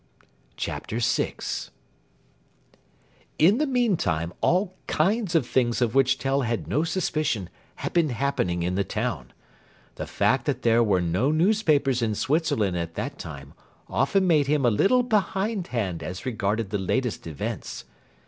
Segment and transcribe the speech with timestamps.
[0.57, 1.35] CHAPTER VI
[3.37, 8.09] In the meantime all kinds of things of which Tell had no suspicion had been
[8.09, 9.31] happening in the town.
[9.97, 13.53] The fact that there were no newspapers in Switzerland at that time
[13.87, 17.85] often made him a little behindhand as regarded the latest events.